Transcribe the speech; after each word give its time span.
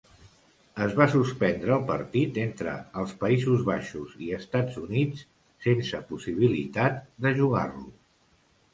Es 0.85 0.95
va 0.99 1.05
suspendre 1.11 1.75
el 1.75 1.83
partit 1.91 2.39
entre 2.45 2.73
els 3.03 3.13
Països 3.25 3.63
Baixos 3.69 4.17
i 4.31 4.33
Estats 4.41 4.83
Units 4.87 5.25
sense 5.69 6.05
possibilitat 6.13 7.03
de 7.27 7.39
jugar-lo. 7.43 7.91